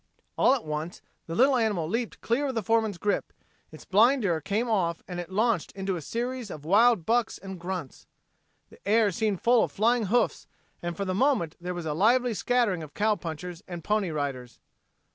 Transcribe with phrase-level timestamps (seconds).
[0.35, 3.31] All at once the little animal leaped clear of the foreman's grip,
[3.71, 8.07] its blinder came off and it launched into a series of wild bucks and grunts.
[8.71, 10.47] The air seemed full of flying hoofs,
[10.81, 14.57] and for the moment there was a lively scattering of cowpunchers and Pony Riders.